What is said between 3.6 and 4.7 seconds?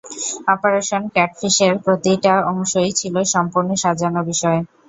সাজানো বিষয়।